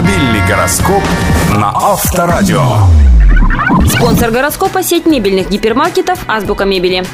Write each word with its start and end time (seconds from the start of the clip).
Автомобильный 0.00 0.48
гороскоп 0.48 1.02
на 1.54 1.68
Авторадио. 1.74 2.62
Спонсор 3.86 4.30
гороскопа– 4.30 4.82
сеть 4.82 5.04
мебельных 5.04 5.50
гипермаркетов 5.50 6.18
«Азбука 6.26 6.64
мебели». 6.64 7.04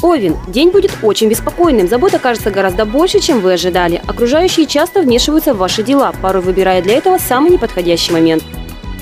Овен. 0.00 0.38
День 0.48 0.70
будет 0.70 0.92
очень 1.02 1.28
беспокойным. 1.28 1.86
Забот 1.86 2.14
окажется 2.14 2.50
гораздо 2.50 2.86
больше, 2.86 3.20
чем 3.20 3.40
вы 3.40 3.52
ожидали. 3.52 4.00
Окружающие 4.06 4.64
часто 4.64 5.02
вмешиваются 5.02 5.52
в 5.52 5.58
ваши 5.58 5.82
дела, 5.82 6.14
порой 6.22 6.40
выбирая 6.40 6.80
для 6.80 6.94
этого 6.94 7.18
самый 7.18 7.50
неподходящий 7.50 8.14
момент. 8.14 8.42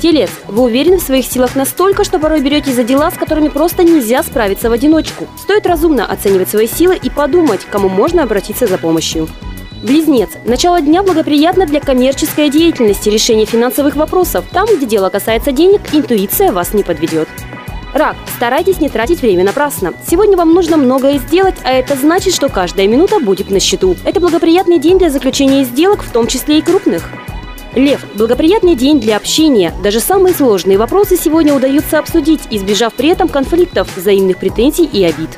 Телец. 0.00 0.30
Вы 0.48 0.64
уверены 0.64 0.98
в 0.98 1.02
своих 1.02 1.26
силах 1.26 1.54
настолько, 1.54 2.02
что 2.02 2.18
порой 2.18 2.40
берете 2.40 2.72
за 2.72 2.82
дела, 2.82 3.12
с 3.12 3.14
которыми 3.14 3.50
просто 3.50 3.84
нельзя 3.84 4.20
справиться 4.24 4.68
в 4.68 4.72
одиночку. 4.72 5.28
Стоит 5.40 5.64
разумно 5.64 6.06
оценивать 6.06 6.48
свои 6.48 6.66
силы 6.66 6.98
и 7.00 7.08
подумать, 7.08 7.64
кому 7.70 7.88
можно 7.88 8.24
обратиться 8.24 8.66
за 8.66 8.78
помощью. 8.78 9.28
Близнец. 9.82 10.30
Начало 10.44 10.80
дня 10.80 11.02
благоприятно 11.02 11.66
для 11.66 11.80
коммерческой 11.80 12.50
деятельности, 12.50 13.08
решения 13.08 13.46
финансовых 13.46 13.96
вопросов. 13.96 14.44
Там, 14.52 14.66
где 14.76 14.86
дело 14.86 15.10
касается 15.10 15.50
денег, 15.50 15.80
интуиция 15.92 16.52
вас 16.52 16.72
не 16.72 16.84
подведет. 16.84 17.28
Рак. 17.92 18.16
Старайтесь 18.36 18.80
не 18.80 18.88
тратить 18.88 19.20
время 19.20 19.44
напрасно. 19.44 19.92
Сегодня 20.08 20.36
вам 20.36 20.54
нужно 20.54 20.76
многое 20.76 21.18
сделать, 21.18 21.56
а 21.64 21.72
это 21.72 21.96
значит, 21.96 22.32
что 22.32 22.48
каждая 22.48 22.86
минута 22.86 23.18
будет 23.18 23.50
на 23.50 23.58
счету. 23.58 23.96
Это 24.04 24.20
благоприятный 24.20 24.78
день 24.78 24.98
для 24.98 25.10
заключения 25.10 25.64
сделок, 25.64 26.02
в 26.02 26.12
том 26.12 26.28
числе 26.28 26.58
и 26.58 26.62
крупных. 26.62 27.10
Лев. 27.74 28.04
Благоприятный 28.14 28.76
день 28.76 29.00
для 29.00 29.16
общения. 29.16 29.74
Даже 29.82 29.98
самые 29.98 30.34
сложные 30.34 30.78
вопросы 30.78 31.16
сегодня 31.16 31.54
удается 31.54 31.98
обсудить, 31.98 32.42
избежав 32.50 32.94
при 32.94 33.08
этом 33.08 33.28
конфликтов, 33.28 33.88
взаимных 33.96 34.38
претензий 34.38 34.84
и 34.84 35.02
обид. 35.02 35.30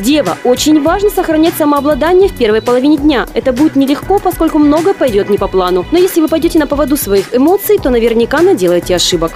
Дева. 0.00 0.38
Очень 0.44 0.82
важно 0.82 1.10
сохранять 1.10 1.54
самообладание 1.54 2.28
в 2.28 2.36
первой 2.36 2.62
половине 2.62 2.96
дня. 2.96 3.26
Это 3.34 3.52
будет 3.52 3.76
нелегко, 3.76 4.18
поскольку 4.18 4.58
многое 4.58 4.94
пойдет 4.94 5.28
не 5.28 5.38
по 5.38 5.48
плану. 5.48 5.84
Но 5.92 5.98
если 5.98 6.20
вы 6.20 6.28
пойдете 6.28 6.58
на 6.58 6.66
поводу 6.66 6.96
своих 6.96 7.34
эмоций, 7.34 7.78
то 7.78 7.90
наверняка 7.90 8.40
наделаете 8.40 8.94
ошибок. 8.96 9.32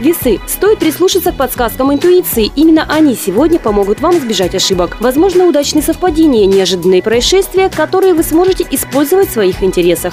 Весы. 0.00 0.40
Стоит 0.46 0.80
прислушаться 0.80 1.32
к 1.32 1.36
подсказкам 1.36 1.92
интуиции. 1.92 2.50
Именно 2.56 2.84
они 2.88 3.14
сегодня 3.14 3.58
помогут 3.58 4.00
вам 4.00 4.18
избежать 4.18 4.54
ошибок. 4.54 4.96
Возможно, 5.00 5.46
удачные 5.46 5.82
совпадения, 5.82 6.46
неожиданные 6.46 7.02
происшествия, 7.02 7.68
которые 7.68 8.14
вы 8.14 8.24
сможете 8.24 8.66
использовать 8.70 9.28
в 9.28 9.32
своих 9.32 9.62
интересах. 9.62 10.12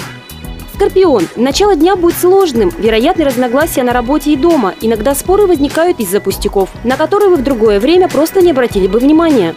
Скорпион. 0.75 1.27
Начало 1.35 1.75
дня 1.75 1.95
будет 1.95 2.17
сложным. 2.17 2.71
Вероятны 2.77 3.23
разногласия 3.23 3.83
на 3.83 3.93
работе 3.93 4.31
и 4.31 4.35
дома. 4.35 4.73
Иногда 4.81 5.13
споры 5.13 5.45
возникают 5.45 5.99
из-за 5.99 6.19
пустяков, 6.19 6.69
на 6.83 6.95
которые 6.95 7.29
вы 7.29 7.35
в 7.35 7.43
другое 7.43 7.79
время 7.79 8.07
просто 8.07 8.41
не 8.41 8.51
обратили 8.51 8.87
бы 8.87 8.99
внимания. 8.99 9.55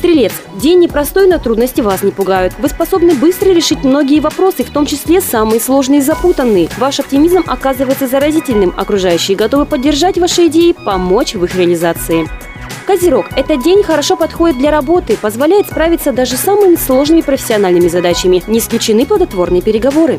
Стрелец. 0.00 0.32
День 0.54 0.78
непростой, 0.78 1.26
но 1.26 1.38
трудности 1.38 1.82
вас 1.82 2.02
не 2.02 2.10
пугают. 2.10 2.54
Вы 2.58 2.70
способны 2.70 3.12
быстро 3.12 3.50
решить 3.50 3.84
многие 3.84 4.20
вопросы, 4.20 4.64
в 4.64 4.70
том 4.70 4.86
числе 4.86 5.20
самые 5.20 5.60
сложные 5.60 6.00
и 6.00 6.02
запутанные. 6.02 6.70
Ваш 6.78 7.00
оптимизм 7.00 7.42
оказывается 7.46 8.06
заразительным. 8.06 8.72
Окружающие 8.74 9.36
готовы 9.36 9.66
поддержать 9.66 10.16
ваши 10.16 10.46
идеи, 10.46 10.72
помочь 10.72 11.34
в 11.34 11.44
их 11.44 11.54
реализации. 11.54 12.26
Козерог. 12.86 13.26
Этот 13.36 13.62
день 13.62 13.82
хорошо 13.82 14.16
подходит 14.16 14.56
для 14.56 14.70
работы, 14.70 15.18
позволяет 15.18 15.66
справиться 15.66 16.12
даже 16.12 16.38
с 16.38 16.40
самыми 16.40 16.76
сложными 16.76 17.20
профессиональными 17.20 17.88
задачами. 17.88 18.42
Не 18.46 18.60
исключены 18.60 19.04
плодотворные 19.04 19.60
переговоры. 19.60 20.18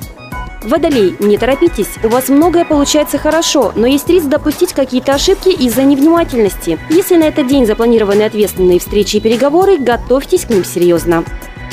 Водолей, 0.63 1.15
не 1.19 1.37
торопитесь, 1.37 1.89
у 2.03 2.07
вас 2.07 2.29
многое 2.29 2.65
получается 2.65 3.17
хорошо, 3.17 3.71
но 3.75 3.87
есть 3.87 4.07
риск 4.09 4.27
допустить 4.27 4.73
какие-то 4.73 5.13
ошибки 5.13 5.49
из-за 5.49 5.83
невнимательности. 5.83 6.79
Если 6.89 7.15
на 7.15 7.23
этот 7.23 7.47
день 7.47 7.65
запланированы 7.65 8.21
ответственные 8.21 8.79
встречи 8.79 9.17
и 9.17 9.19
переговоры, 9.19 9.77
готовьтесь 9.77 10.45
к 10.45 10.49
ним 10.49 10.63
серьезно. 10.63 11.23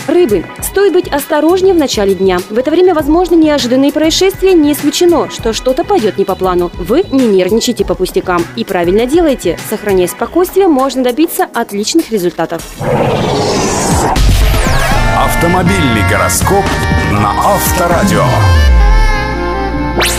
Рыбы. 0.06 0.46
Стоит 0.62 0.94
быть 0.94 1.06
осторожнее 1.08 1.74
в 1.74 1.76
начале 1.76 2.14
дня. 2.14 2.38
В 2.48 2.56
это 2.56 2.70
время 2.70 2.94
возможны 2.94 3.34
неожиданные 3.34 3.92
происшествия, 3.92 4.54
не 4.54 4.72
исключено, 4.72 5.28
что 5.28 5.52
что-то 5.52 5.84
пойдет 5.84 6.16
не 6.16 6.24
по 6.24 6.34
плану. 6.34 6.70
Вы 6.78 7.02
не 7.12 7.26
нервничайте 7.26 7.84
по 7.84 7.94
пустякам 7.94 8.42
и 8.56 8.64
правильно 8.64 9.04
делаете. 9.04 9.58
Сохраняя 9.68 10.08
спокойствие, 10.08 10.66
можно 10.66 11.04
добиться 11.04 11.46
отличных 11.52 12.10
результатов. 12.10 12.62
Автомобильный 15.14 16.08
гороскоп 16.08 16.64
на 17.10 17.54
Авторадио. 17.54 18.24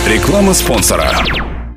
Реклама 0.09 0.55
спонсора. 0.55 1.11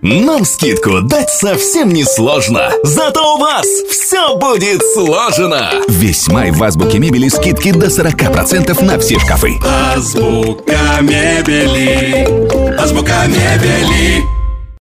Нам 0.01 0.47
скидку 0.47 1.03
дать 1.03 1.29
совсем 1.29 1.91
не 1.91 2.03
сложно. 2.05 2.71
Зато 2.83 3.35
у 3.35 3.39
вас 3.39 3.67
все 3.91 4.37
будет 4.37 4.83
сложено. 4.95 5.71
Весь 5.87 6.29
май 6.29 6.51
в 6.51 6.63
Азбуке 6.63 6.99
мебели 6.99 7.29
скидки 7.29 7.73
до 7.73 7.89
40% 7.89 8.83
на 8.83 8.99
все 8.99 9.19
шкафы. 9.19 9.61
Азбука 9.95 10.79
мебели. 11.03 12.27
Азбука 12.81 13.27
мебели. 13.27 14.42